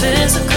physical 0.00 0.49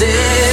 troubles 0.00 0.51